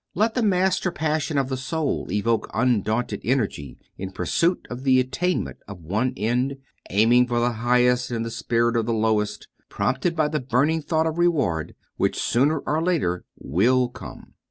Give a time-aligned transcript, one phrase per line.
[0.15, 5.57] Let the master passion of the soul evoke undaunted energy in pursuit of the attainment
[5.67, 6.57] of one end,
[6.89, 11.05] aiming for the highest in the spirit of the lowest, prompted by the burning thought
[11.05, 14.33] of reward, which sooner or later will come."